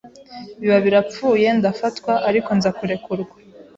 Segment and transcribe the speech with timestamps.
[0.59, 3.35] biba birapfuye ndafatwa ariko nza kurekurwa